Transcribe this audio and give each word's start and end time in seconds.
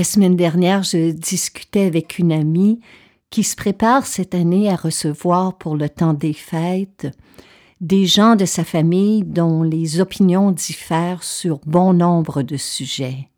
La 0.00 0.04
semaine 0.04 0.34
dernière, 0.34 0.82
je 0.82 1.10
discutais 1.10 1.84
avec 1.84 2.18
une 2.18 2.32
amie 2.32 2.80
qui 3.28 3.44
se 3.44 3.54
prépare 3.54 4.06
cette 4.06 4.34
année 4.34 4.70
à 4.70 4.74
recevoir 4.74 5.58
pour 5.58 5.76
le 5.76 5.90
temps 5.90 6.14
des 6.14 6.32
fêtes 6.32 7.06
des 7.82 8.06
gens 8.06 8.34
de 8.34 8.46
sa 8.46 8.64
famille 8.64 9.24
dont 9.24 9.62
les 9.62 10.00
opinions 10.00 10.52
diffèrent 10.52 11.22
sur 11.22 11.58
bon 11.66 11.92
nombre 11.92 12.40
de 12.40 12.56
sujets. 12.56 13.28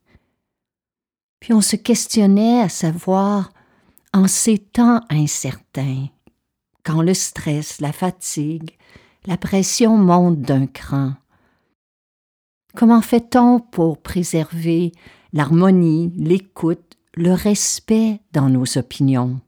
Puis 1.40 1.52
on 1.52 1.62
se 1.62 1.74
questionnait 1.74 2.60
à 2.60 2.68
savoir, 2.68 3.50
en 4.14 4.28
ces 4.28 4.58
temps 4.58 5.00
incertains, 5.10 6.06
quand 6.84 7.02
le 7.02 7.14
stress, 7.14 7.80
la 7.80 7.90
fatigue, 7.90 8.78
la 9.26 9.36
pression 9.36 9.96
montent 9.96 10.42
d'un 10.42 10.68
cran, 10.68 11.14
comment 12.76 13.02
fait-on 13.02 13.58
pour 13.58 14.00
préserver 14.00 14.92
l'harmonie, 15.32 16.12
l'écoute, 16.16 16.96
le 17.14 17.32
respect 17.32 18.20
dans 18.32 18.48
nos 18.48 18.78
opinions. 18.78 19.40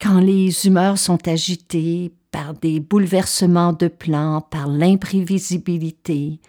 Quand 0.00 0.20
les 0.20 0.66
humeurs 0.66 0.98
sont 0.98 1.26
agitées 1.26 2.12
par 2.30 2.54
des 2.54 2.80
bouleversements 2.80 3.72
de 3.72 3.88
plans, 3.88 4.42
par 4.42 4.68
l'imprévisibilité, 4.68 6.40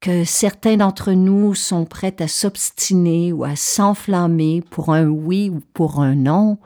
que 0.00 0.24
certains 0.24 0.76
d'entre 0.76 1.12
nous 1.12 1.54
sont 1.54 1.84
prêts 1.84 2.16
à 2.20 2.28
s'obstiner 2.28 3.32
ou 3.32 3.44
à 3.44 3.56
s'enflammer 3.56 4.62
pour 4.70 4.92
un 4.92 5.06
oui 5.06 5.50
ou 5.50 5.60
pour 5.72 6.00
un 6.00 6.14
non, 6.14 6.58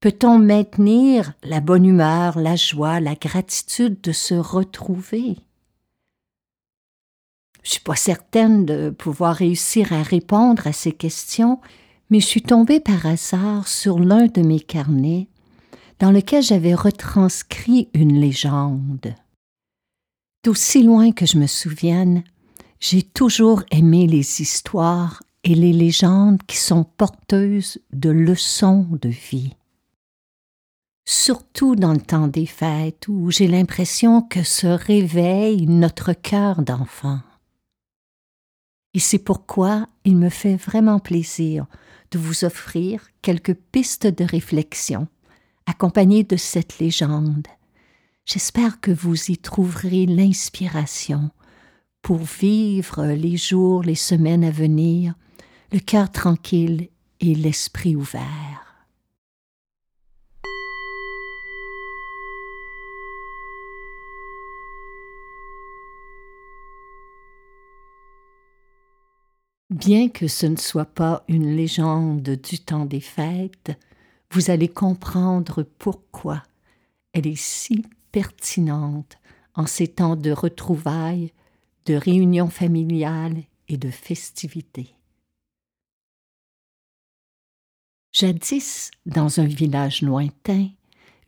peut-on 0.00 0.38
maintenir 0.38 1.32
la 1.42 1.60
bonne 1.60 1.86
humeur, 1.86 2.38
la 2.38 2.56
joie, 2.56 3.00
la 3.00 3.14
gratitude 3.14 4.00
de 4.02 4.12
se 4.12 4.34
retrouver? 4.34 5.38
Je 7.66 7.72
suis 7.72 7.80
pas 7.80 7.96
certaine 7.96 8.64
de 8.64 8.90
pouvoir 8.90 9.34
réussir 9.34 9.92
à 9.92 10.04
répondre 10.04 10.68
à 10.68 10.72
ces 10.72 10.92
questions, 10.92 11.60
mais 12.10 12.20
je 12.20 12.26
suis 12.26 12.42
tombée 12.42 12.78
par 12.78 13.06
hasard 13.06 13.66
sur 13.66 13.98
l'un 13.98 14.28
de 14.28 14.40
mes 14.40 14.60
carnets 14.60 15.26
dans 15.98 16.12
lequel 16.12 16.44
j'avais 16.44 16.76
retranscrit 16.76 17.88
une 17.92 18.20
légende. 18.20 19.16
D'aussi 20.44 20.84
loin 20.84 21.10
que 21.10 21.26
je 21.26 21.38
me 21.38 21.48
souvienne, 21.48 22.22
j'ai 22.78 23.02
toujours 23.02 23.64
aimé 23.72 24.06
les 24.06 24.40
histoires 24.40 25.24
et 25.42 25.56
les 25.56 25.72
légendes 25.72 26.40
qui 26.46 26.58
sont 26.58 26.84
porteuses 26.84 27.80
de 27.92 28.10
leçons 28.10 28.86
de 29.02 29.08
vie. 29.08 29.54
Surtout 31.04 31.74
dans 31.74 31.94
le 31.94 32.00
temps 32.00 32.28
des 32.28 32.46
fêtes 32.46 33.08
où 33.08 33.32
j'ai 33.32 33.48
l'impression 33.48 34.22
que 34.22 34.44
se 34.44 34.68
réveille 34.68 35.66
notre 35.66 36.12
cœur 36.12 36.62
d'enfant. 36.62 37.18
Et 38.96 38.98
c'est 38.98 39.18
pourquoi 39.18 39.90
il 40.06 40.16
me 40.16 40.30
fait 40.30 40.56
vraiment 40.56 41.00
plaisir 41.00 41.66
de 42.12 42.18
vous 42.18 42.46
offrir 42.46 43.06
quelques 43.20 43.52
pistes 43.52 44.06
de 44.06 44.24
réflexion 44.24 45.06
accompagnées 45.66 46.24
de 46.24 46.38
cette 46.38 46.78
légende. 46.78 47.46
J'espère 48.24 48.80
que 48.80 48.90
vous 48.90 49.30
y 49.30 49.36
trouverez 49.36 50.06
l'inspiration 50.06 51.30
pour 52.00 52.20
vivre 52.20 53.04
les 53.08 53.36
jours, 53.36 53.82
les 53.82 53.96
semaines 53.96 54.44
à 54.44 54.50
venir, 54.50 55.12
le 55.72 55.80
cœur 55.80 56.10
tranquille 56.10 56.88
et 57.20 57.34
l'esprit 57.34 57.96
ouvert. 57.96 58.65
Bien 69.70 70.08
que 70.08 70.28
ce 70.28 70.46
ne 70.46 70.56
soit 70.56 70.84
pas 70.84 71.24
une 71.26 71.56
légende 71.56 72.22
du 72.22 72.60
temps 72.60 72.86
des 72.86 73.00
fêtes, 73.00 73.72
vous 74.30 74.50
allez 74.50 74.68
comprendre 74.68 75.64
pourquoi 75.64 76.44
elle 77.12 77.26
est 77.26 77.40
si 77.40 77.84
pertinente 78.12 79.18
en 79.54 79.66
ces 79.66 79.88
temps 79.88 80.14
de 80.14 80.30
retrouvailles, 80.30 81.32
de 81.86 81.94
réunions 81.94 82.48
familiales 82.48 83.42
et 83.68 83.76
de 83.76 83.90
festivités. 83.90 84.94
Jadis, 88.12 88.92
dans 89.04 89.40
un 89.40 89.46
village 89.46 90.00
lointain, 90.00 90.68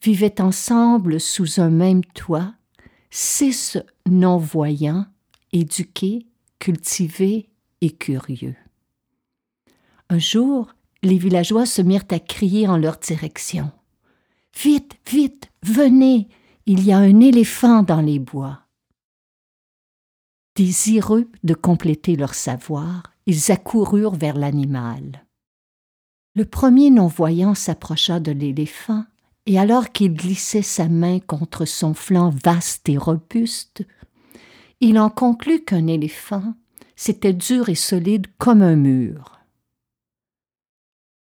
vivaient 0.01 0.41
ensemble 0.41 1.21
sous 1.21 1.61
un 1.61 1.71
même 1.71 2.05
toit 2.05 2.55
six 3.11 3.79
non-voyants, 4.07 5.07
éduqués, 5.53 6.27
cultivés 6.61 7.49
et 7.81 7.91
curieux. 7.91 8.57
Un 10.11 10.19
jour, 10.19 10.75
les 11.03 11.19
villageois 11.19 11.67
se 11.67 11.83
mirent 11.83 12.07
à 12.11 12.19
crier 12.19 12.67
en 12.67 12.77
leur 12.77 12.99
direction. 12.99 13.71
Vite, 14.57 14.97
vite, 15.07 15.51
venez, 15.63 16.29
il 16.67 16.85
y 16.85 16.93
a 16.93 16.99
un 16.99 17.21
éléphant 17.21 17.83
dans 17.83 18.01
les 18.01 18.19
bois. 18.19 18.63
Désireux 20.57 21.31
de 21.45 21.55
compléter 21.55 22.17
leur 22.17 22.35
savoir, 22.35 23.05
ils 23.27 23.53
accoururent 23.53 24.17
vers 24.17 24.37
l'animal. 24.37 25.25
Le 26.35 26.45
premier 26.45 26.91
non-voyant 26.91 27.55
s'approcha 27.55 28.21
de 28.21 28.33
l'éléphant, 28.33 29.05
et 29.47 29.59
alors 29.59 29.93
qu'il 29.93 30.15
glissait 30.15 30.63
sa 30.63 30.89
main 30.89 31.21
contre 31.21 31.65
son 31.65 31.95
flanc 31.95 32.31
vaste 32.31 32.89
et 32.89 32.99
robuste, 32.99 33.87
il 34.81 34.99
en 34.99 35.11
conclut 35.11 35.65
qu'un 35.65 35.87
éléphant, 35.87 36.55
c'était 37.01 37.33
dur 37.33 37.69
et 37.69 37.77
solide 37.77 38.27
comme 38.39 38.61
un 38.61 38.75
mur. 38.75 39.39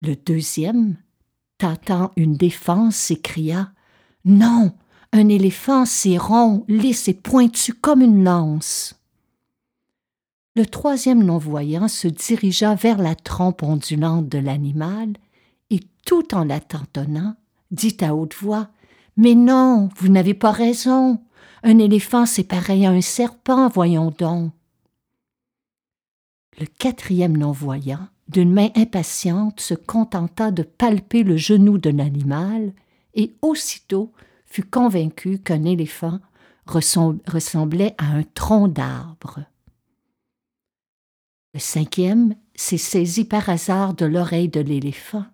Le 0.02 0.16
deuxième, 0.16 0.98
tâtant 1.60 2.14
une 2.16 2.36
défense, 2.36 2.96
s'écria 2.96 3.72
Non, 4.26 4.74
un 5.14 5.30
éléphant, 5.30 5.86
c'est 5.86 6.18
rond, 6.18 6.66
lisse 6.68 7.08
et 7.10 7.14
pointu 7.14 7.76
comme 7.76 8.02
une 8.02 8.24
lance. 8.24 8.96
Le 10.56 10.66
troisième 10.66 11.24
non-voyant 11.24 11.88
se 11.88 12.08
dirigea 12.08 12.74
vers 12.74 12.98
la 12.98 13.14
trompe 13.14 13.62
ondulante 13.62 14.28
de 14.28 14.40
l'animal 14.40 15.14
et, 15.70 15.82
tout 16.08 16.34
en 16.34 16.44
la 16.44 16.60
tentonnant, 16.60 17.36
dit 17.70 17.98
à 18.02 18.16
haute 18.16 18.34
voix 18.34 18.72
Mais 19.16 19.36
non, 19.36 19.90
vous 19.98 20.10
n'avez 20.10 20.34
pas 20.34 20.52
raison. 20.52 21.22
Un 21.62 21.78
éléphant, 21.78 22.26
c'est 22.26 22.46
pareil 22.46 22.88
à 22.88 22.90
un 22.90 23.02
serpent, 23.02 23.70
voyons 23.70 24.10
donc. 24.18 24.57
Le 26.60 26.66
quatrième 26.66 27.38
non-voyant, 27.38 28.08
d'une 28.30 28.52
main 28.52 28.70
impatiente, 28.76 29.60
se 29.60 29.76
contenta 29.76 30.52
de 30.52 30.64
palper 30.64 31.24
le 31.24 31.38
genou 31.38 31.78
d'un 31.78 32.00
animal 32.00 32.74
et 33.14 33.36
aussitôt 33.42 34.12
fut 34.46 34.64
convaincu 34.64 35.40
qu'un 35.40 35.66
éléphant 35.66 36.20
ressemblait 36.66 37.96
à 37.98 38.06
un 38.08 38.24
tronc 38.24 38.68
d'arbre. 38.68 39.40
Le 41.54 41.60
cinquième 41.60 42.36
s'est 42.56 42.78
saisi 42.78 43.24
par 43.24 43.50
hasard 43.50 43.94
de 43.94 44.06
l'oreille 44.06 44.50
de 44.50 44.60
l'éléphant 44.60 45.26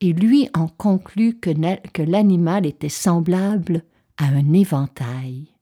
et 0.00 0.12
lui 0.12 0.48
en 0.54 0.68
conclut 0.68 1.38
que, 1.38 1.50
l'animal 2.02 2.66
était 2.66 2.88
semblable 2.88 3.84
à 4.16 4.26
un 4.26 4.52
éventail. 4.52 5.57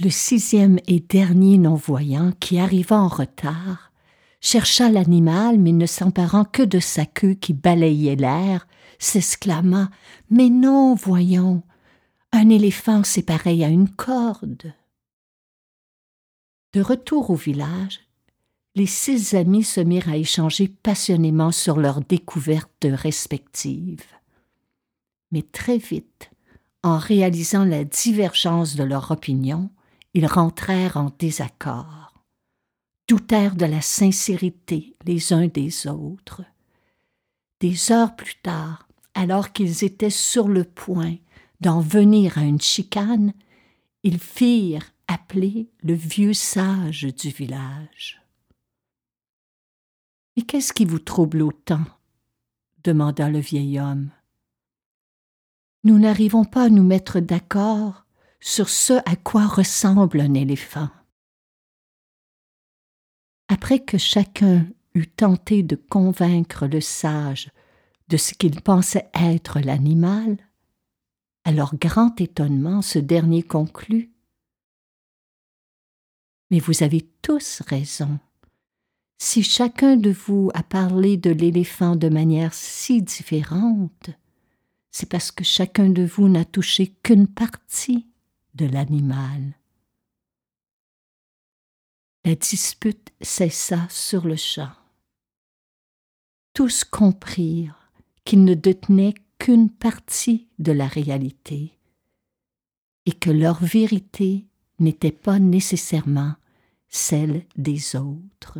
Le 0.00 0.08
sixième 0.08 0.78
et 0.86 1.00
dernier 1.00 1.58
non-voyant, 1.58 2.32
qui 2.40 2.58
arriva 2.58 2.98
en 2.98 3.08
retard, 3.08 3.92
chercha 4.40 4.88
l'animal, 4.88 5.58
mais 5.58 5.72
ne 5.72 5.86
s'emparant 5.86 6.44
que 6.44 6.62
de 6.62 6.80
sa 6.80 7.04
queue 7.04 7.34
qui 7.34 7.52
balayait 7.52 8.16
l'air, 8.16 8.66
s'exclama 8.98 9.90
Mais 10.30 10.48
non, 10.48 10.94
voyons, 10.94 11.62
un 12.32 12.48
éléphant 12.48 13.04
c'est 13.04 13.22
pareil 13.22 13.64
à 13.64 13.68
une 13.68 13.90
corde. 13.90 14.72
De 16.72 16.80
retour 16.80 17.28
au 17.28 17.34
village, 17.34 18.00
les 18.74 18.86
six 18.86 19.34
amis 19.34 19.64
se 19.64 19.80
mirent 19.80 20.08
à 20.08 20.16
échanger 20.16 20.68
passionnément 20.68 21.52
sur 21.52 21.76
leurs 21.76 22.00
découvertes 22.00 22.86
respectives. 22.90 24.06
Mais 25.30 25.42
très 25.42 25.76
vite, 25.76 26.30
en 26.82 26.96
réalisant 26.96 27.66
la 27.66 27.84
divergence 27.84 28.74
de 28.74 28.84
leur 28.84 29.10
opinion, 29.10 29.70
ils 30.14 30.26
rentrèrent 30.26 30.96
en 30.96 31.10
désaccord, 31.18 32.14
doutèrent 33.08 33.56
de 33.56 33.66
la 33.66 33.80
sincérité 33.80 34.94
les 35.04 35.32
uns 35.32 35.48
des 35.48 35.86
autres. 35.86 36.42
Des 37.60 37.92
heures 37.92 38.16
plus 38.16 38.36
tard, 38.42 38.88
alors 39.14 39.52
qu'ils 39.52 39.84
étaient 39.84 40.10
sur 40.10 40.48
le 40.48 40.64
point 40.64 41.16
d'en 41.60 41.80
venir 41.80 42.38
à 42.38 42.42
une 42.42 42.60
chicane, 42.60 43.32
ils 44.02 44.18
firent 44.18 44.92
appeler 45.06 45.68
le 45.82 45.94
vieux 45.94 46.34
sage 46.34 47.02
du 47.02 47.28
village. 47.28 48.20
Mais 50.36 50.42
qu'est-ce 50.42 50.72
qui 50.72 50.84
vous 50.84 50.98
trouble 50.98 51.42
autant 51.42 51.84
demanda 52.84 53.28
le 53.28 53.38
vieil 53.38 53.78
homme. 53.78 54.10
Nous 55.84 55.98
n'arrivons 55.98 56.44
pas 56.44 56.64
à 56.64 56.68
nous 56.68 56.82
mettre 56.82 57.20
d'accord 57.20 58.06
sur 58.42 58.68
ce 58.68 58.94
à 59.08 59.16
quoi 59.16 59.46
ressemble 59.46 60.20
un 60.20 60.34
éléphant. 60.34 60.90
Après 63.48 63.78
que 63.78 63.98
chacun 63.98 64.66
eut 64.94 65.06
tenté 65.06 65.62
de 65.62 65.76
convaincre 65.76 66.66
le 66.66 66.80
sage 66.80 67.50
de 68.08 68.16
ce 68.16 68.34
qu'il 68.34 68.60
pensait 68.60 69.08
être 69.14 69.60
l'animal, 69.60 70.36
à 71.44 71.52
leur 71.52 71.76
grand 71.76 72.20
étonnement, 72.20 72.82
ce 72.82 72.98
dernier 72.98 73.42
conclut 73.42 74.12
Mais 76.50 76.58
vous 76.58 76.82
avez 76.82 77.08
tous 77.22 77.62
raison. 77.62 78.18
Si 79.18 79.44
chacun 79.44 79.96
de 79.96 80.10
vous 80.10 80.50
a 80.54 80.64
parlé 80.64 81.16
de 81.16 81.30
l'éléphant 81.30 81.94
de 81.94 82.08
manière 82.08 82.54
si 82.54 83.02
différente, 83.02 84.10
c'est 84.90 85.08
parce 85.08 85.30
que 85.30 85.44
chacun 85.44 85.88
de 85.88 86.04
vous 86.04 86.28
n'a 86.28 86.44
touché 86.44 86.88
qu'une 87.02 87.28
partie 87.28 88.11
de 88.54 88.66
l'animal. 88.66 89.54
La 92.24 92.34
dispute 92.34 93.12
cessa 93.20 93.88
sur 93.88 94.26
le 94.26 94.36
champ. 94.36 94.72
Tous 96.54 96.84
comprirent 96.84 97.90
qu'ils 98.24 98.44
ne 98.44 98.54
détenaient 98.54 99.14
qu'une 99.38 99.70
partie 99.70 100.48
de 100.58 100.72
la 100.72 100.86
réalité 100.86 101.78
et 103.06 103.12
que 103.12 103.30
leur 103.30 103.62
vérité 103.62 104.46
n'était 104.78 105.10
pas 105.10 105.38
nécessairement 105.38 106.34
celle 106.88 107.46
des 107.56 107.96
autres. 107.96 108.58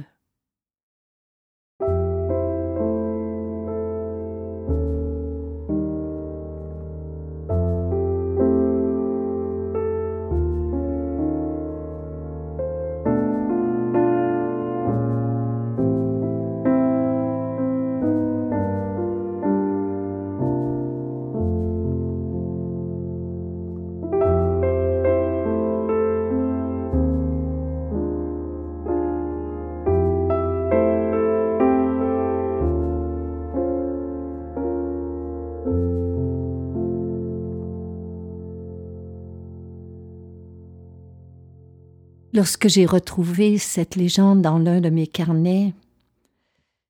Lorsque 42.43 42.67
j'ai 42.67 42.87
retrouvé 42.87 43.57
cette 43.57 43.95
légende 43.95 44.43
dans 44.43 44.59
l'un 44.59 44.81
de 44.81 44.91
mes 44.91 45.07
carnets, 45.07 45.75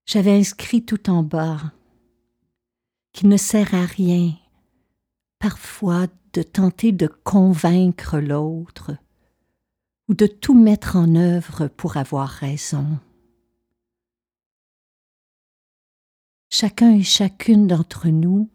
j'avais 0.06 0.32
inscrit 0.32 0.82
tout 0.82 1.10
en 1.10 1.22
bas 1.22 1.74
qu'il 3.12 3.28
ne 3.28 3.36
sert 3.36 3.74
à 3.74 3.84
rien 3.84 4.32
parfois 5.38 6.06
de 6.32 6.42
tenter 6.42 6.90
de 6.90 7.06
convaincre 7.06 8.18
l'autre 8.18 8.96
ou 10.08 10.14
de 10.14 10.26
tout 10.26 10.54
mettre 10.54 10.96
en 10.96 11.14
œuvre 11.16 11.68
pour 11.68 11.98
avoir 11.98 12.30
raison. 12.30 12.98
Chacun 16.48 16.94
et 16.94 17.02
chacune 17.02 17.66
d'entre 17.66 18.08
nous 18.08 18.48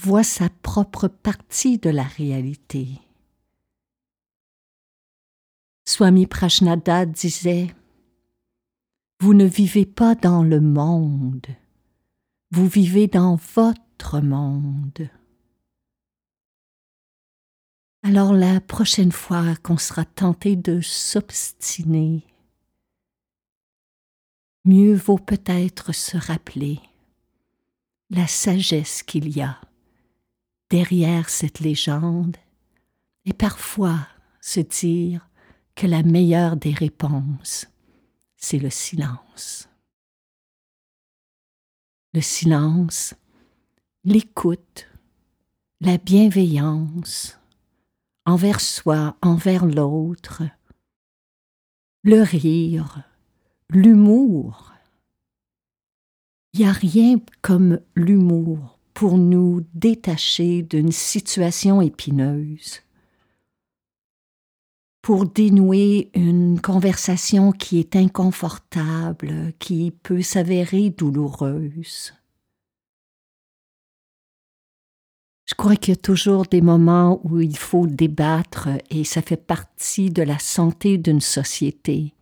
voit 0.00 0.24
sa 0.24 0.48
propre 0.64 1.06
partie 1.06 1.78
de 1.78 1.90
la 1.90 2.02
réalité. 2.02 2.88
Swami 5.84 6.26
Prajnada 6.26 7.06
disait 7.06 7.74
Vous 9.20 9.34
ne 9.34 9.44
vivez 9.44 9.84
pas 9.84 10.14
dans 10.14 10.42
le 10.42 10.60
monde, 10.60 11.46
vous 12.50 12.68
vivez 12.68 13.08
dans 13.08 13.36
votre 13.54 14.20
monde. 14.20 15.08
Alors 18.04 18.32
la 18.32 18.60
prochaine 18.60 19.12
fois 19.12 19.56
qu'on 19.56 19.78
sera 19.78 20.04
tenté 20.04 20.56
de 20.56 20.80
s'obstiner, 20.80 22.24
mieux 24.64 24.94
vaut 24.94 25.18
peut-être 25.18 25.92
se 25.92 26.16
rappeler 26.16 26.80
la 28.10 28.26
sagesse 28.26 29.02
qu'il 29.02 29.36
y 29.36 29.40
a 29.40 29.60
derrière 30.70 31.28
cette 31.28 31.60
légende 31.60 32.36
et 33.24 33.32
parfois 33.32 34.06
se 34.40 34.60
dire 34.60 35.28
que 35.74 35.86
la 35.86 36.02
meilleure 36.02 36.56
des 36.56 36.72
réponses, 36.72 37.66
c'est 38.36 38.58
le 38.58 38.70
silence. 38.70 39.68
Le 42.14 42.20
silence, 42.20 43.14
l'écoute, 44.04 44.88
la 45.80 45.98
bienveillance 45.98 47.38
envers 48.24 48.60
soi, 48.60 49.16
envers 49.22 49.66
l'autre, 49.66 50.42
le 52.02 52.22
rire, 52.22 53.02
l'humour. 53.70 54.72
Il 56.52 56.60
n'y 56.60 56.66
a 56.66 56.72
rien 56.72 57.20
comme 57.40 57.80
l'humour 57.94 58.78
pour 58.92 59.16
nous 59.16 59.66
détacher 59.74 60.62
d'une 60.62 60.92
situation 60.92 61.80
épineuse 61.80 62.82
pour 65.02 65.26
dénouer 65.26 66.10
une 66.14 66.60
conversation 66.60 67.50
qui 67.50 67.80
est 67.80 67.96
inconfortable, 67.96 69.52
qui 69.58 69.90
peut 69.90 70.22
s'avérer 70.22 70.90
douloureuse. 70.90 72.14
Je 75.44 75.54
crois 75.54 75.74
qu'il 75.74 75.92
y 75.92 75.98
a 75.98 76.00
toujours 76.00 76.46
des 76.46 76.62
moments 76.62 77.20
où 77.24 77.40
il 77.40 77.58
faut 77.58 77.86
débattre 77.86 78.68
et 78.90 79.02
ça 79.02 79.20
fait 79.22 79.36
partie 79.36 80.08
de 80.10 80.22
la 80.22 80.38
santé 80.38 80.98
d'une 80.98 81.20
société. 81.20 82.14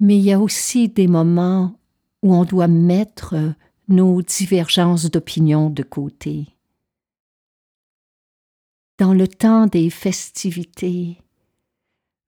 Mais 0.00 0.18
il 0.18 0.24
y 0.24 0.32
a 0.32 0.40
aussi 0.40 0.88
des 0.88 1.06
moments 1.06 1.78
où 2.22 2.34
on 2.34 2.44
doit 2.44 2.68
mettre 2.68 3.36
nos 3.86 4.20
divergences 4.20 5.10
d'opinion 5.10 5.70
de 5.70 5.84
côté. 5.84 6.48
Dans 8.98 9.14
le 9.14 9.28
temps 9.28 9.66
des 9.66 9.88
festivités, 9.90 11.22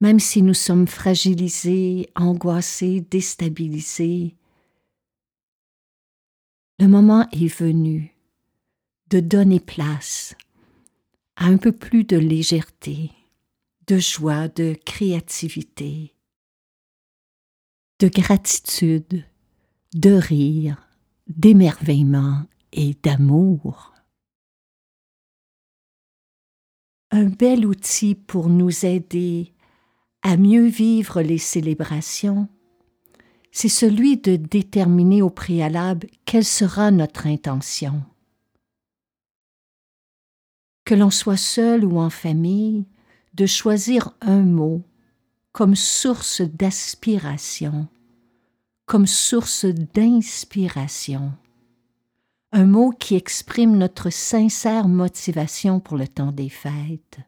même 0.01 0.19
si 0.19 0.43
nous 0.43 0.55
sommes 0.55 0.87
fragilisés, 0.87 2.11
angoissés, 2.15 3.01
déstabilisés, 3.03 4.35
le 6.79 6.89
moment 6.89 7.29
est 7.33 7.55
venu 7.55 8.17
de 9.11 9.21
donner 9.21 9.61
place 9.61 10.35
à 11.37 11.47
un 11.47 11.59
peu 11.59 11.73
plus 11.73 12.05
de 12.05 12.17
légèreté, 12.17 13.11
de 13.87 13.99
joie, 13.99 14.49
de 14.49 14.75
créativité, 14.87 16.15
de 17.99 18.09
gratitude, 18.09 19.27
de 19.95 20.13
rire, 20.13 20.89
d'émerveillement 21.27 22.45
et 22.73 22.95
d'amour. 23.03 23.93
Un 27.11 27.27
bel 27.27 27.67
outil 27.67 28.15
pour 28.15 28.49
nous 28.49 28.87
aider 28.87 29.53
à 30.23 30.37
mieux 30.37 30.67
vivre 30.67 31.23
les 31.23 31.39
célébrations, 31.39 32.49
c'est 33.53 33.69
celui 33.69 34.17
de 34.17 34.37
déterminer 34.37 35.23
au 35.23 35.31
préalable 35.31 36.07
quelle 36.25 36.45
sera 36.45 36.91
notre 36.91 37.27
intention. 37.27 38.03
Que 40.85 40.95
l'on 40.95 41.11
soit 41.11 41.37
seul 41.37 41.85
ou 41.85 41.99
en 41.99 42.11
famille, 42.11 42.87
de 43.35 43.47
choisir 43.47 44.13
un 44.21 44.43
mot 44.43 44.83
comme 45.53 45.75
source 45.75 46.43
d'aspiration, 46.43 47.89
comme 48.87 49.07
source 49.07 49.65
d'inspiration. 49.65 51.33
Un 52.53 52.67
mot 52.67 52.91
qui 52.91 53.15
exprime 53.15 53.77
notre 53.77 54.11
sincère 54.11 54.89
motivation 54.89 55.79
pour 55.79 55.97
le 55.97 56.09
temps 56.09 56.33
des 56.33 56.49
fêtes. 56.49 57.21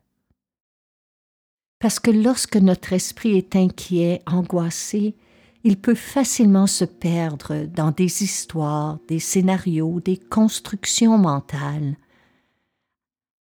Parce 1.82 1.98
que 1.98 2.12
lorsque 2.12 2.56
notre 2.58 2.92
esprit 2.92 3.36
est 3.36 3.56
inquiet, 3.56 4.22
angoissé, 4.26 5.16
il 5.64 5.76
peut 5.76 5.96
facilement 5.96 6.68
se 6.68 6.84
perdre 6.84 7.66
dans 7.66 7.90
des 7.90 8.22
histoires, 8.22 9.00
des 9.08 9.18
scénarios, 9.18 9.98
des 9.98 10.16
constructions 10.16 11.18
mentales. 11.18 11.96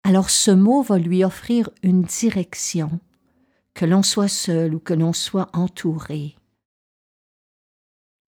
Alors 0.06 0.30
ce 0.30 0.52
mot 0.52 0.82
va 0.82 0.98
lui 0.98 1.26
offrir 1.26 1.70
une 1.84 2.04
direction, 2.04 3.02
que 3.74 3.84
l'on 3.84 4.04
soit 4.04 4.30
seul 4.30 4.74
ou 4.74 4.80
que 4.80 4.94
l'on 4.94 5.12
soit 5.12 5.50
entouré. 5.52 6.38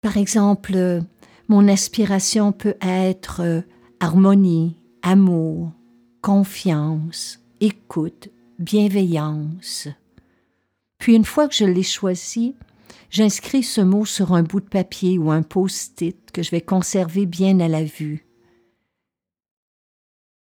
Par 0.00 0.16
exemple, 0.16 1.04
mon 1.46 1.68
aspiration 1.68 2.50
peut 2.50 2.76
être 2.80 3.62
harmonie, 4.00 4.76
amour, 5.02 5.70
confiance, 6.20 7.38
écoute, 7.60 8.28
bienveillance. 8.60 9.88
Puis 10.98 11.16
une 11.16 11.24
fois 11.24 11.48
que 11.48 11.54
je 11.54 11.64
l'ai 11.64 11.82
choisi, 11.82 12.54
j'inscris 13.10 13.62
ce 13.62 13.80
mot 13.80 14.04
sur 14.04 14.34
un 14.34 14.42
bout 14.42 14.60
de 14.60 14.68
papier 14.68 15.18
ou 15.18 15.30
un 15.30 15.42
post-it 15.42 16.30
que 16.30 16.42
je 16.42 16.50
vais 16.50 16.60
conserver 16.60 17.26
bien 17.26 17.58
à 17.60 17.68
la 17.68 17.82
vue. 17.82 18.26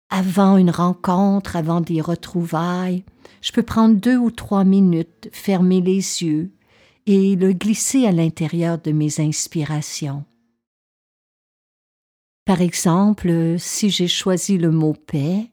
Avant 0.10 0.58
une 0.58 0.70
rencontre, 0.70 1.56
avant 1.56 1.82
des 1.82 2.02
retrouvailles, 2.02 3.04
je 3.42 3.52
peux 3.52 3.64
prendre 3.64 3.96
deux 3.96 4.18
ou 4.18 4.32
trois 4.32 4.64
minutes, 4.64 5.30
fermer 5.32 5.82
les 5.82 6.24
yeux 6.24 6.52
et 7.08 7.36
le 7.36 7.54
glisser 7.54 8.06
à 8.06 8.12
l'intérieur 8.12 8.78
de 8.78 8.92
mes 8.92 9.20
inspirations. 9.20 10.24
Par 12.46 12.62
exemple, 12.62 13.56
si 13.58 13.90
j'ai 13.90 14.10
choisi 14.10 14.58
le 14.58 14.70
mot 14.70 14.94
paix, 14.94 15.50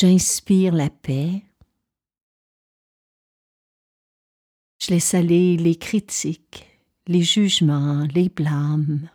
j'inspire 0.00 0.72
la 0.72 0.88
paix, 0.88 1.42
je 4.80 4.88
laisse 4.88 5.12
aller 5.12 5.58
les 5.58 5.76
critiques, 5.76 6.66
les 7.06 7.20
jugements, 7.20 8.06
les 8.14 8.30
blâmes. 8.30 9.10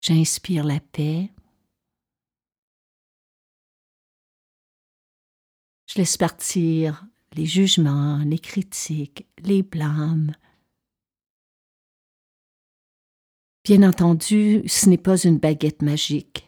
J'inspire 0.00 0.64
la 0.64 0.80
paix. 0.80 1.30
Je 5.86 5.98
laisse 5.98 6.16
partir 6.16 7.06
les 7.32 7.44
jugements, 7.44 8.24
les 8.24 8.38
critiques, 8.38 9.26
les 9.40 9.62
blâmes. 9.62 10.34
Bien 13.64 13.82
entendu, 13.82 14.62
ce 14.66 14.88
n'est 14.88 14.96
pas 14.96 15.18
une 15.24 15.36
baguette 15.36 15.82
magique, 15.82 16.47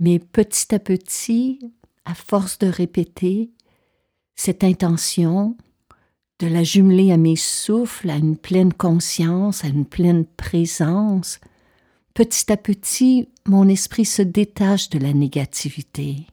mais 0.00 0.18
petit 0.18 0.74
à 0.74 0.78
petit, 0.78 1.60
à 2.04 2.14
force 2.14 2.58
de 2.58 2.66
répéter, 2.66 3.50
cette 4.34 4.64
intention 4.64 5.56
de 6.38 6.46
la 6.46 6.64
jumeler 6.64 7.12
à 7.12 7.18
mes 7.18 7.36
souffles, 7.36 8.08
à 8.08 8.16
une 8.16 8.38
pleine 8.38 8.72
conscience, 8.72 9.62
à 9.62 9.68
une 9.68 9.84
pleine 9.84 10.24
présence, 10.24 11.38
petit 12.14 12.50
à 12.50 12.56
petit, 12.56 13.28
mon 13.46 13.68
esprit 13.68 14.06
se 14.06 14.22
détache 14.22 14.88
de 14.88 14.98
la 14.98 15.12
négativité. 15.12 16.26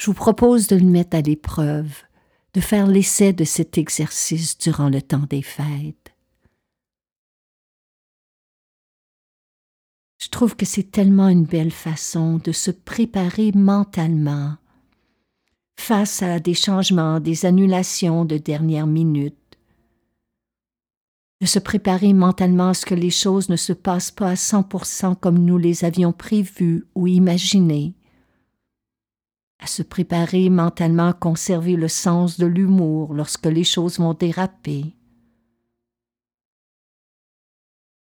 Je 0.00 0.06
vous 0.06 0.14
propose 0.14 0.66
de 0.66 0.76
le 0.76 0.86
mettre 0.86 1.16
à 1.16 1.20
l'épreuve, 1.20 1.92
de 2.54 2.60
faire 2.60 2.86
l'essai 2.86 3.34
de 3.34 3.44
cet 3.44 3.76
exercice 3.76 4.56
durant 4.56 4.88
le 4.88 5.02
temps 5.02 5.26
des 5.28 5.42
fêtes. 5.42 6.13
Trouve 10.34 10.56
que 10.56 10.66
c'est 10.66 10.90
tellement 10.90 11.28
une 11.28 11.44
belle 11.44 11.70
façon 11.70 12.40
de 12.42 12.50
se 12.50 12.72
préparer 12.72 13.52
mentalement 13.54 14.56
face 15.78 16.24
à 16.24 16.40
des 16.40 16.54
changements, 16.54 17.20
des 17.20 17.46
annulations 17.46 18.24
de 18.24 18.36
dernière 18.36 18.88
minute, 18.88 19.36
de 21.40 21.46
se 21.46 21.60
préparer 21.60 22.12
mentalement 22.12 22.70
à 22.70 22.74
ce 22.74 22.84
que 22.84 22.96
les 22.96 23.10
choses 23.10 23.48
ne 23.48 23.54
se 23.54 23.72
passent 23.72 24.10
pas 24.10 24.30
à 24.30 24.34
100% 24.34 25.14
comme 25.20 25.38
nous 25.38 25.56
les 25.56 25.84
avions 25.84 26.12
prévues 26.12 26.84
ou 26.96 27.06
imaginées, 27.06 27.94
à 29.60 29.68
se 29.68 29.84
préparer 29.84 30.50
mentalement 30.50 31.10
à 31.10 31.12
conserver 31.12 31.76
le 31.76 31.86
sens 31.86 32.40
de 32.40 32.46
l'humour 32.46 33.14
lorsque 33.14 33.46
les 33.46 33.62
choses 33.62 34.00
vont 34.00 34.14
déraper. 34.14 34.96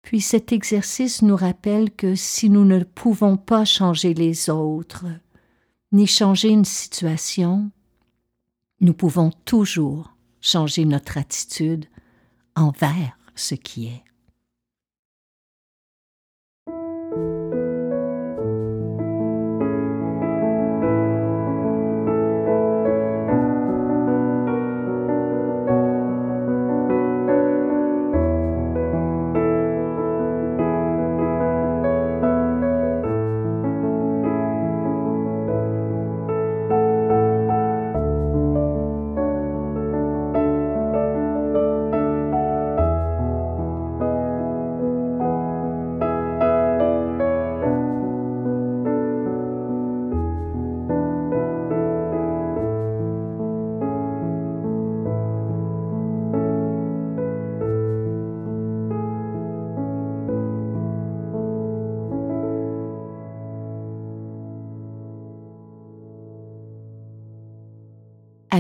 Puis 0.04 0.22
cet 0.22 0.52
exercice 0.52 1.22
nous 1.22 1.36
rappelle 1.36 1.90
que 1.90 2.14
si 2.14 2.50
nous 2.50 2.66
ne 2.66 2.84
pouvons 2.84 3.38
pas 3.38 3.66
changer 3.66 4.14
les 4.14 4.50
autres, 4.50 5.06
ni 5.92 6.06
changer 6.06 6.50
une 6.50 6.66
situation, 6.66 7.72
nous 8.82 8.94
pouvons 8.94 9.32
toujours 9.46 10.16
changer 10.42 10.86
notre 10.86 11.18
attitude 11.18 11.86
envers 12.56 13.18
ce 13.34 13.56
qui 13.56 13.88
est. 13.88 14.04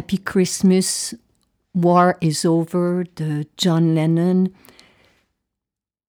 Happy 0.04 0.20
Christmas, 0.20 1.16
War 1.74 2.18
is 2.20 2.46
Over 2.46 3.06
de 3.16 3.46
John 3.58 3.96
Lennon. 3.96 4.50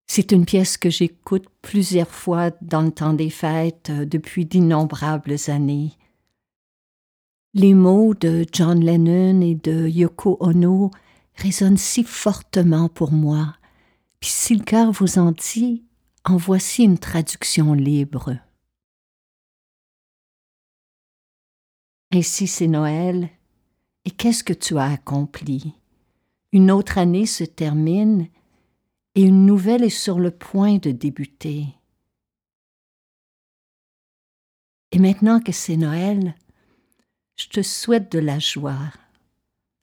C'est 0.07 0.31
une 0.31 0.47
pièce 0.47 0.77
que 0.77 0.89
j'écoute 0.89 1.45
plusieurs 1.61 2.09
fois 2.09 2.49
dans 2.63 2.81
le 2.81 2.89
temps 2.89 3.13
des 3.13 3.29
fêtes 3.29 3.91
euh, 3.91 4.05
depuis 4.05 4.47
d'innombrables 4.47 5.35
années. 5.45 5.91
Les 7.53 7.75
mots 7.75 8.15
de 8.15 8.47
John 8.51 8.83
Lennon 8.83 9.41
et 9.41 9.53
de 9.53 9.87
Yoko 9.87 10.37
Ono 10.39 10.89
résonnent 11.35 11.77
si 11.77 12.03
fortement 12.03 12.89
pour 12.89 13.11
moi. 13.11 13.53
Puis 14.19 14.31
si 14.31 14.55
le 14.55 14.63
cœur 14.63 14.91
vous 14.91 15.19
en 15.19 15.33
dit, 15.33 15.83
en 16.25 16.37
voici 16.37 16.83
une 16.83 16.97
traduction 16.97 17.75
libre. 17.75 18.37
Ainsi 22.11 22.47
c'est 22.47 22.65
Noël, 22.65 23.29
et 24.05 24.11
qu'est-ce 24.11 24.43
que 24.43 24.53
tu 24.53 24.77
as 24.77 24.91
accompli? 24.91 25.73
Une 26.51 26.71
autre 26.71 26.97
année 26.97 27.25
se 27.25 27.43
termine 27.43 28.27
et 29.15 29.23
une 29.23 29.45
nouvelle 29.45 29.83
est 29.83 29.89
sur 29.89 30.19
le 30.19 30.31
point 30.31 30.77
de 30.77 30.91
débuter. 30.91 31.67
Et 34.91 34.99
maintenant 34.99 35.39
que 35.39 35.51
c'est 35.51 35.77
Noël, 35.77 36.35
je 37.35 37.47
te 37.47 37.61
souhaite 37.61 38.11
de 38.11 38.19
la 38.19 38.37
joie, 38.39 38.91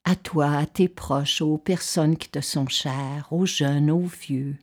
à 0.05 0.15
toi, 0.15 0.51
à 0.51 0.65
tes 0.65 0.87
proches, 0.87 1.41
aux 1.41 1.57
personnes 1.57 2.15
qui 2.15 2.29
te 2.29 2.39
sont 2.39 2.67
chères, 2.67 3.27
aux 3.31 3.45
jeunes, 3.45 3.91
aux 3.91 4.05
vieux. 4.05 4.55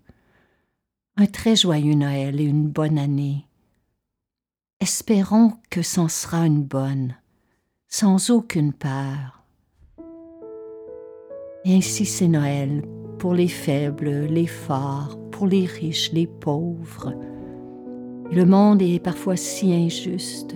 Un 1.17 1.27
très 1.27 1.57
joyeux 1.57 1.95
Noël 1.95 2.41
et 2.41 2.45
une 2.45 2.69
bonne 2.69 2.99
année. 2.99 3.47
Espérons 4.81 5.59
que 5.69 5.83
c'en 5.83 6.09
sera 6.09 6.47
une 6.47 6.63
bonne, 6.63 7.17
sans 7.89 8.31
aucune 8.31 8.73
peur. 8.73 9.38
Et 11.65 11.75
ainsi 11.75 12.05
c'est 12.05 12.29
Noël 12.29 12.83
pour 13.19 13.35
les 13.35 13.49
faibles, 13.49 14.27
les 14.31 14.47
forts, 14.47 15.19
pour 15.31 15.47
les 15.47 15.67
riches, 15.67 16.13
les 16.13 16.27
pauvres. 16.27 17.13
Le 18.31 18.45
monde 18.45 18.83
est 18.83 19.03
parfois 19.03 19.37
si 19.37 19.73
injuste. 19.73 20.55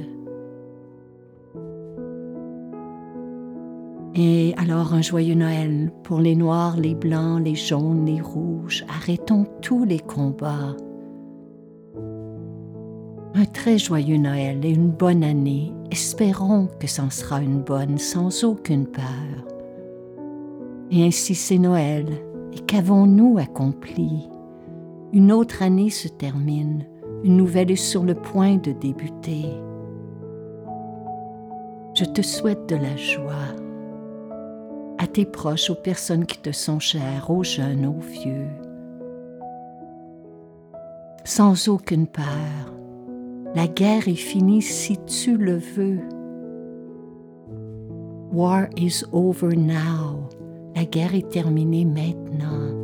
Et 4.14 4.52
alors 4.58 4.92
un 4.92 5.00
joyeux 5.00 5.34
Noël 5.34 5.90
pour 6.02 6.20
les 6.20 6.36
noirs, 6.36 6.76
les 6.76 6.94
blancs, 6.94 7.42
les 7.42 7.54
jaunes, 7.54 8.04
les 8.04 8.20
rouges. 8.20 8.84
Arrêtons 8.88 9.46
tous 9.62 9.84
les 9.84 10.00
combats. 10.00 10.76
Un 13.34 13.44
très 13.46 13.78
joyeux 13.78 14.18
Noël 14.18 14.64
et 14.64 14.70
une 14.70 14.90
bonne 14.90 15.24
année. 15.24 15.72
Espérons 15.90 16.68
que 16.78 16.86
c'en 16.86 17.08
sera 17.08 17.40
une 17.40 17.62
bonne 17.62 17.96
sans 17.96 18.44
aucune 18.44 18.86
peur. 18.86 19.41
Et 20.94 21.06
ainsi 21.06 21.34
c'est 21.34 21.56
Noël. 21.56 22.06
Et 22.52 22.60
qu'avons-nous 22.60 23.38
accompli? 23.38 24.28
Une 25.14 25.32
autre 25.32 25.62
année 25.62 25.88
se 25.88 26.06
termine. 26.06 26.86
Une 27.24 27.38
nouvelle 27.38 27.70
est 27.70 27.76
sur 27.76 28.02
le 28.02 28.14
point 28.14 28.56
de 28.56 28.72
débuter. 28.72 29.46
Je 31.94 32.04
te 32.04 32.20
souhaite 32.20 32.68
de 32.68 32.76
la 32.76 32.96
joie 32.96 33.32
à 34.98 35.06
tes 35.06 35.24
proches, 35.24 35.70
aux 35.70 35.74
personnes 35.74 36.26
qui 36.26 36.38
te 36.38 36.52
sont 36.52 36.78
chères, 36.78 37.30
aux 37.30 37.42
jeunes, 37.42 37.86
aux 37.86 37.98
vieux, 37.98 38.46
sans 41.24 41.68
aucune 41.68 42.06
peur. 42.06 42.72
La 43.54 43.66
guerre 43.66 44.08
est 44.08 44.14
finie 44.14 44.62
si 44.62 44.98
tu 45.06 45.36
le 45.36 45.56
veux. 45.56 46.00
War 48.30 48.68
is 48.76 49.04
over 49.12 49.56
now. 49.56 50.21
La 50.74 50.84
guerre 50.84 51.14
est 51.14 51.28
terminée 51.30 51.84
maintenant. 51.84 52.82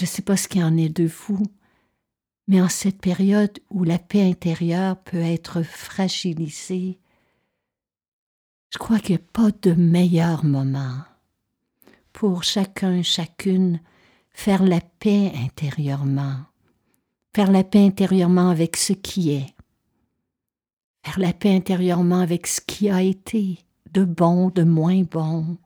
Je 0.00 0.06
ne 0.06 0.08
sais 0.08 0.22
pas 0.22 0.38
ce 0.38 0.48
qu'il 0.48 0.64
en 0.64 0.78
est 0.78 0.88
de 0.88 1.04
vous, 1.04 1.42
mais 2.48 2.62
en 2.62 2.70
cette 2.70 3.02
période 3.02 3.58
où 3.68 3.84
la 3.84 3.98
paix 3.98 4.22
intérieure 4.22 4.96
peut 5.02 5.18
être 5.20 5.60
fragilisée, 5.60 6.99
je 8.70 8.78
crois 8.78 8.98
qu'il 8.98 9.16
n'y 9.16 9.22
a 9.22 9.24
pas 9.32 9.50
de 9.62 9.72
meilleur 9.72 10.44
moment 10.44 11.02
pour 12.12 12.44
chacun, 12.44 13.02
chacune, 13.02 13.80
faire 14.30 14.62
la 14.62 14.80
paix 14.80 15.32
intérieurement, 15.34 16.38
faire 17.34 17.50
la 17.50 17.64
paix 17.64 17.84
intérieurement 17.84 18.48
avec 18.50 18.76
ce 18.76 18.92
qui 18.92 19.32
est, 19.32 19.54
faire 21.04 21.18
la 21.18 21.32
paix 21.32 21.54
intérieurement 21.54 22.20
avec 22.20 22.46
ce 22.46 22.60
qui 22.60 22.90
a 22.90 23.02
été, 23.02 23.58
de 23.92 24.04
bon, 24.04 24.50
de 24.50 24.62
moins 24.62 25.02
bon, 25.02 25.56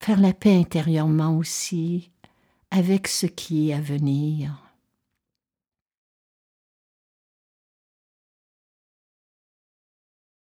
faire 0.00 0.20
la 0.20 0.34
paix 0.34 0.56
intérieurement 0.56 1.36
aussi 1.36 2.10
avec 2.70 3.08
ce 3.08 3.26
qui 3.26 3.70
est 3.70 3.74
à 3.74 3.80
venir. 3.80 4.65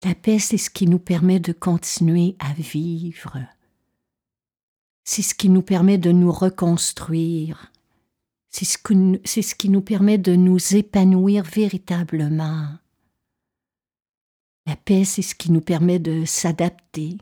La 0.03 0.15
paix, 0.15 0.39
c'est 0.39 0.57
ce 0.57 0.71
qui 0.71 0.87
nous 0.87 0.99
permet 0.99 1.41
de 1.41 1.53
continuer 1.53 2.37
à 2.39 2.55
vivre. 2.55 3.39
C'est 5.05 5.23
ce 5.23 5.35
qui 5.35 5.51
nous 5.51 5.63
permet 5.63 5.99
de 5.99 6.11
nous 6.11 6.33
reconstruire. 6.33 7.71
C'est 8.49 8.65
ce, 8.65 9.55
qui 9.55 9.69
nous 9.69 9.81
permet 9.81 10.19
de 10.19 10.35
nous 10.35 10.75
épanouir 10.75 11.45
véritablement. 11.45 12.79
La 14.67 14.77
paix, 14.77 15.05
c'est 15.05 15.23
ce 15.23 15.35
qui 15.35 15.53
nous 15.53 15.61
permet 15.61 15.99
de 15.99 16.25
s'adapter, 16.25 17.19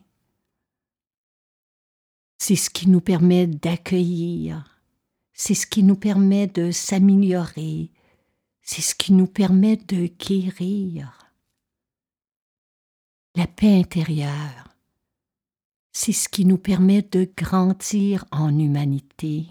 c'est 2.39 2.57
ce 2.57 2.71
qui 2.71 2.89
nous 2.89 3.01
permet 3.01 3.47
d'accueillir, 3.47 4.81
c'est 5.33 5.55
ce 5.55 5.67
qui 5.67 5.83
nous 5.83 5.97
permet 5.97 6.47
de 6.47 6.71
s'améliorer, 6.71 7.91
c'est 8.63 8.83
ce 8.83 8.95
qui 8.95 9.13
nous 9.13 9.27
permet 9.27 9.77
de 9.77 10.07
guérir. 10.07 11.28
La 13.39 13.47
paix 13.47 13.79
intérieure, 13.79 14.65
c'est 15.93 16.11
ce 16.11 16.29
qui 16.29 16.45
nous 16.45 16.59
permet 16.59 17.03
de 17.03 17.31
grandir 17.37 18.25
en 18.33 18.59
humanité. 18.59 19.47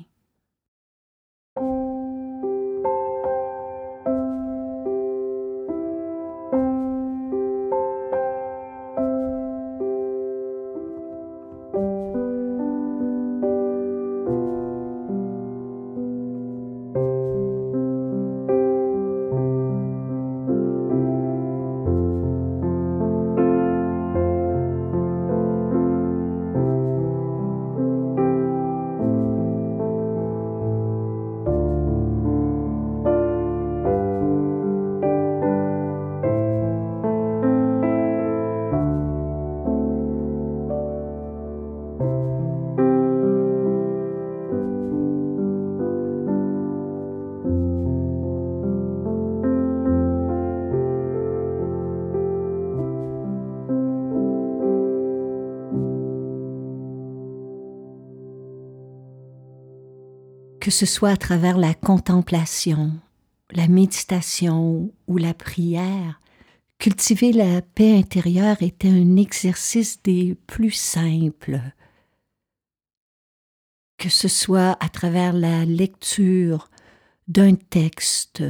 Que 60.67 60.73
ce 60.73 60.86
soit 60.86 61.12
à 61.12 61.15
travers 61.15 61.58
la 61.58 61.73
contemplation, 61.73 62.91
la 63.51 63.69
méditation 63.69 64.91
ou 65.08 65.17
la 65.17 65.34
prière, 65.34 66.19
cultiver 66.77 67.32
la 67.32 67.62
paix 67.62 67.97
intérieure 67.97 68.62
était 68.62 68.89
un 68.89 69.15
exercice 69.15 70.03
des 70.03 70.36
plus 70.45 70.73
simples. 70.73 71.62
Que 73.97 74.10
ce 74.10 74.27
soit 74.27 74.75
à 74.82 74.89
travers 74.89 75.32
la 75.32 75.63
lecture 75.63 76.69
d'un 77.30 77.56
texte 77.56 78.43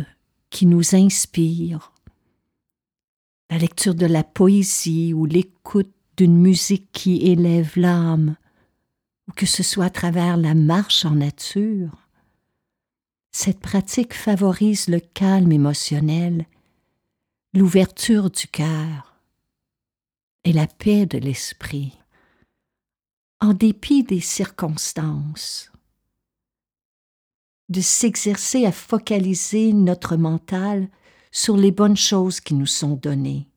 qui 0.50 0.66
nous 0.66 0.96
inspire, 0.96 1.94
la 3.52 3.60
lecture 3.60 3.94
de 3.94 4.08
la 4.08 4.24
poésie 4.24 5.14
ou 5.14 5.28
l'écoute 5.28 5.94
d'une 6.18 6.40
musique 6.40 6.92
qui 6.94 7.18
élève 7.18 7.74
l'âme, 7.76 8.38
ou 9.28 9.34
que 9.34 9.46
ce 9.46 9.62
soit 9.62 9.86
à 9.86 9.92
travers 9.92 10.36
la 10.36 10.56
marche 10.56 11.06
en 11.06 11.12
nature, 11.12 12.07
cette 13.32 13.60
pratique 13.60 14.14
favorise 14.14 14.88
le 14.88 15.00
calme 15.00 15.52
émotionnel, 15.52 16.46
l'ouverture 17.54 18.30
du 18.30 18.48
cœur 18.48 19.16
et 20.44 20.54
la 20.54 20.68
paix 20.68 21.06
de 21.06 21.18
l'esprit, 21.18 21.98
en 23.40 23.54
dépit 23.54 24.04
des 24.04 24.22
circonstances. 24.22 25.72
De 27.70 27.82
s'exercer 27.82 28.66
à 28.66 28.72
focaliser 28.72 29.74
notre 29.74 30.16
mental 30.16 30.90
sur 31.32 31.58
les 31.58 31.72
bonnes 31.72 31.98
choses 31.98 32.40
qui 32.40 32.54
nous 32.54 32.66
sont 32.66 32.96
données, 32.96 33.48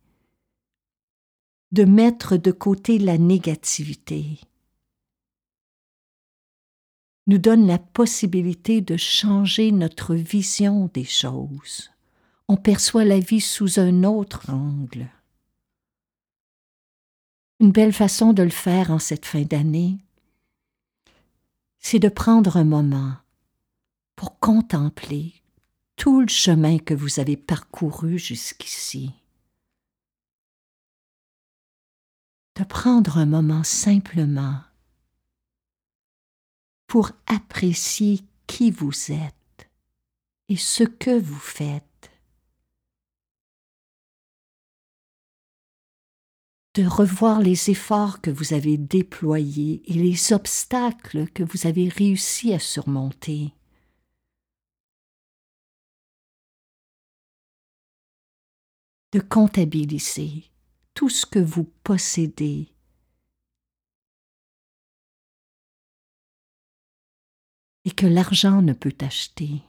de 1.70 1.84
mettre 1.84 2.36
de 2.36 2.50
côté 2.50 2.98
la 2.98 3.18
négativité, 3.18 4.40
nous 7.30 7.38
donne 7.38 7.68
la 7.68 7.78
possibilité 7.78 8.80
de 8.80 8.96
changer 8.96 9.70
notre 9.70 10.16
vision 10.16 10.90
des 10.92 11.04
choses. 11.04 11.92
On 12.48 12.56
perçoit 12.56 13.04
la 13.04 13.20
vie 13.20 13.40
sous 13.40 13.78
un 13.78 14.02
autre 14.02 14.50
angle. 14.50 15.08
Une 17.60 17.70
belle 17.70 17.92
façon 17.92 18.32
de 18.32 18.42
le 18.42 18.50
faire 18.50 18.90
en 18.90 18.98
cette 18.98 19.26
fin 19.26 19.42
d'année, 19.42 19.98
c'est 21.78 22.00
de 22.00 22.08
prendre 22.08 22.56
un 22.56 22.64
moment 22.64 23.14
pour 24.16 24.40
contempler 24.40 25.32
tout 25.94 26.22
le 26.22 26.28
chemin 26.28 26.78
que 26.78 26.94
vous 26.94 27.20
avez 27.20 27.36
parcouru 27.36 28.18
jusqu'ici. 28.18 29.12
De 32.56 32.64
prendre 32.64 33.18
un 33.18 33.26
moment 33.26 33.62
simplement 33.62 34.62
pour 36.90 37.12
apprécier 37.26 38.18
qui 38.48 38.72
vous 38.72 39.12
êtes 39.12 39.70
et 40.48 40.56
ce 40.56 40.82
que 40.82 41.16
vous 41.16 41.38
faites. 41.38 41.84
de 46.74 46.86
revoir 46.86 47.40
les 47.40 47.68
efforts 47.68 48.20
que 48.20 48.30
vous 48.30 48.54
avez 48.54 48.76
déployés 48.78 49.82
et 49.86 49.94
les 49.94 50.32
obstacles 50.32 51.28
que 51.30 51.42
vous 51.42 51.66
avez 51.66 51.88
réussi 51.88 52.54
à 52.54 52.60
surmonter. 52.60 53.52
De 59.12 59.18
comptabiliser 59.18 60.44
tout 60.94 61.08
ce 61.08 61.26
que 61.26 61.40
vous 61.40 61.64
possédez. 61.82 62.68
Et 67.84 67.90
que 67.90 68.06
l'argent 68.06 68.62
ne 68.62 68.72
peut 68.72 68.96
acheter. 69.00 69.62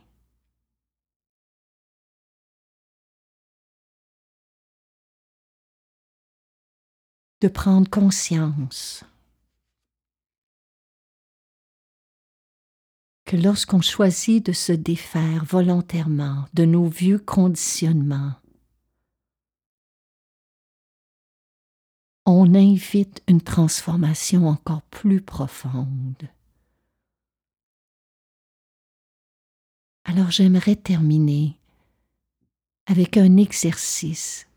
de 7.41 7.47
prendre 7.47 7.89
conscience 7.89 9.03
que 13.25 13.35
lorsqu'on 13.35 13.81
choisit 13.81 14.45
de 14.45 14.51
se 14.51 14.71
défaire 14.71 15.43
volontairement 15.45 16.45
de 16.53 16.65
nos 16.65 16.85
vieux 16.85 17.17
conditionnements, 17.17 18.33
on 22.25 22.53
invite 22.53 23.23
une 23.27 23.41
transformation 23.41 24.47
encore 24.47 24.83
plus 24.83 25.21
profonde. 25.21 26.29
Alors 30.03 30.31
j'aimerais 30.31 30.75
terminer 30.75 31.57
avec 32.87 33.17
un 33.17 33.37
exercice 33.37 34.47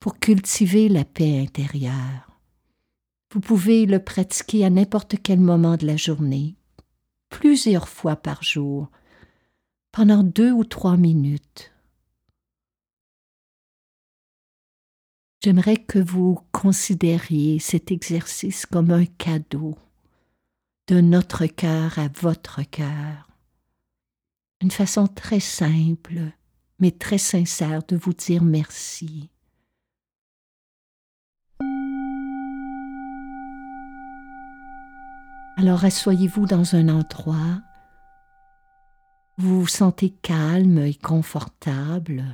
pour 0.00 0.18
cultiver 0.18 0.88
la 0.88 1.04
paix 1.04 1.40
intérieure. 1.40 2.38
Vous 3.32 3.40
pouvez 3.40 3.84
le 3.84 4.02
pratiquer 4.02 4.64
à 4.64 4.70
n'importe 4.70 5.16
quel 5.22 5.38
moment 5.38 5.76
de 5.76 5.86
la 5.86 5.96
journée, 5.96 6.54
plusieurs 7.28 7.88
fois 7.88 8.16
par 8.16 8.42
jour, 8.42 8.90
pendant 9.92 10.22
deux 10.22 10.50
ou 10.50 10.64
trois 10.64 10.96
minutes. 10.96 11.72
J'aimerais 15.44 15.76
que 15.76 15.98
vous 15.98 16.40
considériez 16.52 17.58
cet 17.58 17.92
exercice 17.92 18.66
comme 18.66 18.90
un 18.90 19.04
cadeau 19.04 19.76
de 20.88 21.00
notre 21.00 21.46
cœur 21.46 21.98
à 21.98 22.08
votre 22.08 22.62
cœur. 22.62 23.27
Une 24.60 24.70
façon 24.72 25.06
très 25.06 25.38
simple, 25.38 26.32
mais 26.80 26.90
très 26.90 27.18
sincère 27.18 27.84
de 27.84 27.96
vous 27.96 28.12
dire 28.12 28.42
merci. 28.42 29.30
Alors 35.56 35.84
asseyez-vous 35.84 36.46
dans 36.46 36.74
un 36.74 36.88
endroit 36.88 37.62
où 39.38 39.42
vous 39.42 39.60
vous 39.60 39.66
sentez 39.68 40.10
calme 40.10 40.78
et 40.78 40.94
confortable. 40.94 42.24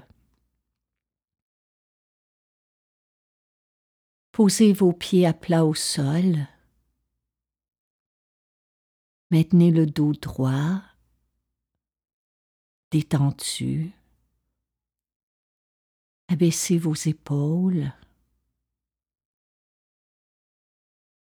Posez 4.32 4.72
vos 4.72 4.92
pieds 4.92 5.26
à 5.26 5.32
plat 5.32 5.64
au 5.64 5.74
sol. 5.74 6.48
Maintenez 9.30 9.70
le 9.70 9.86
dos 9.86 10.12
droit, 10.12 10.82
détendu. 12.94 13.90
Abaissez 16.28 16.78
vos 16.78 16.94
épaules. 16.94 17.92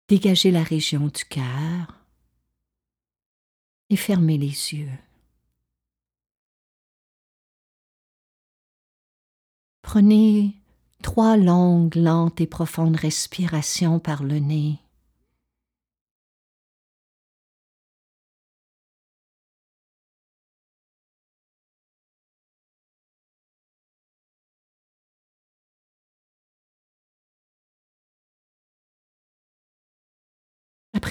Dégagez 0.08 0.50
la 0.50 0.63
région 0.63 1.06
du 1.06 1.24
cœur 1.24 2.04
et 3.91 3.95
fermez 3.95 4.39
les 4.39 4.74
yeux. 4.74 4.89
Prenez 9.84 10.56
trois 11.04 11.38
longues, 11.38 11.93
lentes 11.93 12.41
et 12.41 12.47
profondes 12.47 12.95
respirations 12.95 14.00
par 14.00 14.24
le 14.24 14.39
nez. 14.39 14.80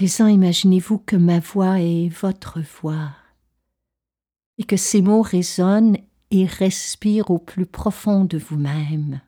Présent, 0.01 0.29
imaginez-vous 0.29 0.97
que 0.97 1.15
ma 1.15 1.41
voix 1.41 1.79
est 1.79 2.09
votre 2.09 2.63
voix 2.63 3.15
et 4.57 4.65
que 4.65 4.79
ces 4.79 5.03
mots 5.03 5.21
résonnent 5.21 5.99
et 6.31 6.47
respirent 6.47 7.31
au 7.31 7.39
plus 7.39 7.67
profond 7.67 8.25
de 8.25 8.39
vous-même. 8.39 9.21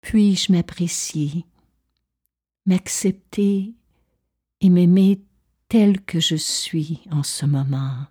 Puis-je 0.00 0.50
m'apprécier, 0.50 1.44
m'accepter 2.64 3.74
et 4.62 4.70
m'aimer 4.70 5.20
tel 5.68 6.00
que 6.06 6.20
je 6.20 6.36
suis 6.36 7.02
en 7.10 7.22
ce 7.22 7.44
moment? 7.44 8.06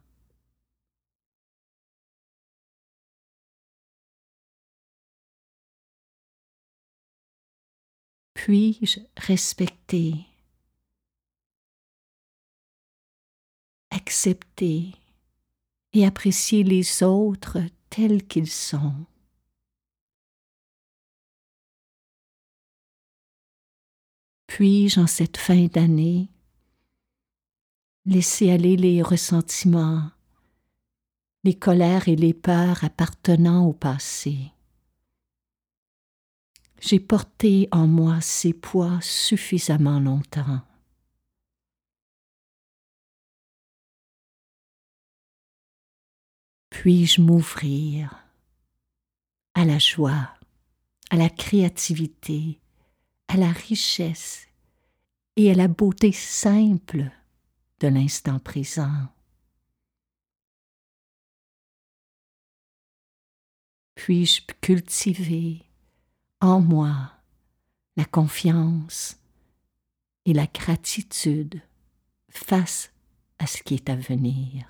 Puis-je 8.48 9.02
respecter, 9.18 10.26
accepter 13.90 14.94
et 15.92 16.06
apprécier 16.06 16.64
les 16.64 17.04
autres 17.04 17.60
tels 17.90 18.26
qu'ils 18.26 18.50
sont? 18.50 19.06
Puis-je, 24.48 25.02
en 25.02 25.08
cette 25.08 25.36
fin 25.36 25.66
d'année, 25.66 26.30
laisser 28.06 28.50
aller 28.50 28.78
les 28.78 29.02
ressentiments, 29.02 30.10
les 31.44 31.60
colères 31.60 32.08
et 32.08 32.16
les 32.16 32.34
peurs 32.34 32.86
appartenant 32.86 33.66
au 33.66 33.74
passé? 33.74 34.54
J'ai 36.80 37.00
porté 37.00 37.68
en 37.72 37.88
moi 37.88 38.22
ces 38.22 38.54
poids 38.54 39.00
suffisamment 39.02 40.00
longtemps. 40.00 40.62
Puis-je 46.70 47.22
m'ouvrir 47.22 48.24
à 49.56 49.66
la 49.66 49.80
joie, 49.80 50.30
à 51.10 51.16
la 51.16 51.30
créativité, 51.30 52.60
à 53.28 53.38
la 53.38 53.52
richesse 53.52 54.48
et 55.36 55.52
à 55.52 55.56
la 55.56 55.68
beauté 55.68 56.12
simple 56.12 57.10
de 57.80 57.88
l'instant 57.88 58.40
présent? 58.40 59.08
Puis-je 63.96 64.42
cultiver 64.62 65.67
en 66.41 66.60
moi 66.60 67.13
la 67.95 68.06
confiance 68.06 69.17
et 70.26 70.34
la 70.34 70.45
gratitude 70.45 71.62
face 72.30 72.91
à 73.39 73.47
ce 73.47 73.63
qui 73.63 73.76
est 73.76 73.89
à 73.89 73.95
venir. 73.95 74.67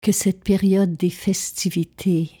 Que 0.00 0.12
cette 0.12 0.42
période 0.42 0.96
des 0.96 1.10
festivités 1.10 2.38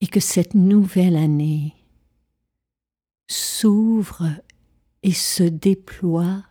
et 0.00 0.06
que 0.06 0.20
cette 0.20 0.54
nouvelle 0.54 1.16
année 1.16 1.74
s'ouvre 3.28 4.28
et 5.02 5.12
se 5.12 5.42
déploie 5.42 6.44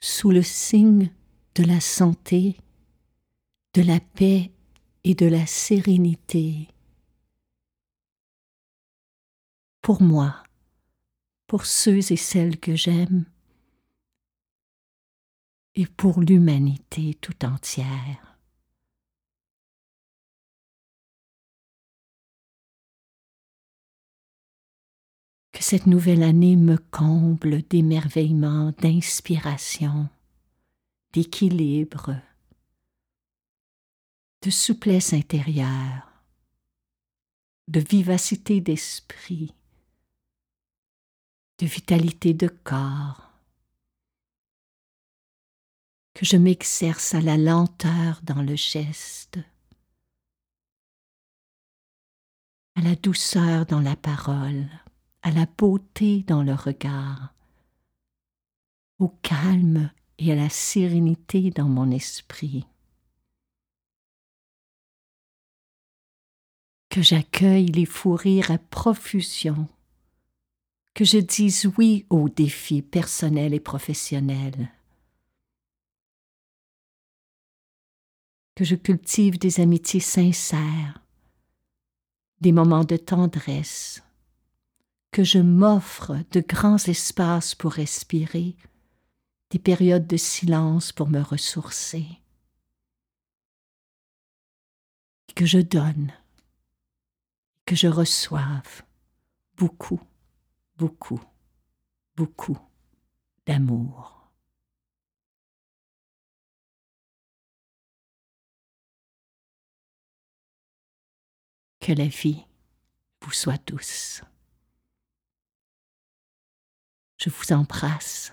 sous 0.00 0.30
le 0.30 0.42
signe 0.42 1.10
de 1.54 1.62
la 1.62 1.80
santé, 1.80 2.56
de 3.74 3.82
la 3.82 4.00
paix 4.00 4.50
et 5.04 5.14
de 5.14 5.26
la 5.26 5.46
sérénité. 5.46 6.68
Pour 9.82 10.00
moi, 10.02 10.42
pour 11.46 11.66
ceux 11.66 12.10
et 12.10 12.16
celles 12.16 12.58
que 12.58 12.74
j'aime, 12.74 13.26
et 15.74 15.86
pour 15.86 16.20
l'humanité 16.20 17.14
tout 17.20 17.44
entière. 17.44 18.38
Que 25.52 25.62
cette 25.62 25.86
nouvelle 25.86 26.22
année 26.22 26.56
me 26.56 26.78
comble 26.78 27.62
d'émerveillement, 27.62 28.72
d'inspiration, 28.78 30.08
d'équilibre, 31.12 32.16
de 34.44 34.50
souplesse 34.50 35.14
intérieure, 35.14 36.06
de 37.66 37.80
vivacité 37.80 38.60
d'esprit, 38.60 39.54
de 41.60 41.66
vitalité 41.66 42.34
de 42.34 42.48
corps, 42.48 43.32
que 46.12 46.26
je 46.26 46.36
m'exerce 46.36 47.14
à 47.14 47.22
la 47.22 47.38
lenteur 47.38 48.20
dans 48.22 48.42
le 48.42 48.54
geste, 48.54 49.38
à 52.74 52.82
la 52.82 52.96
douceur 52.96 53.64
dans 53.64 53.80
la 53.80 53.96
parole, 53.96 54.68
à 55.22 55.30
la 55.30 55.46
beauté 55.46 56.22
dans 56.22 56.42
le 56.42 56.52
regard, 56.52 57.32
au 58.98 59.08
calme 59.08 59.90
et 60.18 60.32
à 60.32 60.34
la 60.34 60.50
sérénité 60.50 61.50
dans 61.50 61.68
mon 61.68 61.90
esprit. 61.90 62.66
Que 66.94 67.02
j'accueille 67.02 67.66
les 67.66 67.86
fous 67.86 68.14
rires 68.14 68.52
à 68.52 68.58
profusion, 68.58 69.66
que 70.94 71.04
je 71.04 71.18
dise 71.18 71.66
oui 71.76 72.06
aux 72.08 72.28
défis 72.28 72.82
personnels 72.82 73.52
et 73.52 73.58
professionnels 73.58 74.70
que 78.54 78.64
je 78.64 78.76
cultive 78.76 79.38
des 79.38 79.58
amitiés 79.60 79.98
sincères, 79.98 81.00
des 82.40 82.52
moments 82.52 82.84
de 82.84 82.96
tendresse, 82.96 84.04
que 85.10 85.24
je 85.24 85.38
m'offre 85.38 86.16
de 86.30 86.40
grands 86.40 86.76
espaces 86.76 87.56
pour 87.56 87.72
respirer, 87.72 88.54
des 89.50 89.58
périodes 89.58 90.06
de 90.06 90.16
silence 90.16 90.92
pour 90.92 91.08
me 91.08 91.20
ressourcer, 91.20 92.06
que 95.34 95.46
je 95.46 95.58
donne, 95.58 96.12
que 97.66 97.74
je 97.74 97.88
reçoive 97.88 98.82
beaucoup, 99.56 100.00
beaucoup, 100.76 101.20
beaucoup 102.16 102.58
d'amour. 103.46 104.30
Que 111.80 111.92
la 111.92 112.06
vie 112.06 112.44
vous 113.20 113.32
soit 113.32 113.62
douce. 113.66 114.22
Je 117.18 117.30
vous 117.30 117.52
embrasse. 117.52 118.32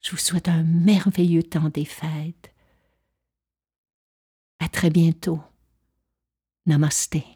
Je 0.00 0.10
vous 0.10 0.16
souhaite 0.18 0.48
un 0.48 0.62
merveilleux 0.62 1.42
temps 1.42 1.68
des 1.68 1.84
fêtes. 1.84 2.54
À 4.58 4.68
très 4.68 4.90
bientôt. 4.90 5.42
Namasté. 6.66 7.35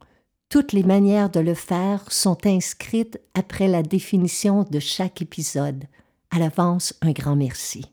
toutes 0.51 0.73
les 0.73 0.83
manières 0.83 1.29
de 1.29 1.39
le 1.39 1.53
faire 1.53 2.11
sont 2.11 2.45
inscrites 2.45 3.21
après 3.33 3.69
la 3.69 3.83
définition 3.83 4.63
de 4.69 4.79
chaque 4.79 5.21
épisode. 5.21 5.85
À 6.29 6.39
l'avance, 6.39 6.93
un 7.01 7.13
grand 7.13 7.37
merci. 7.37 7.90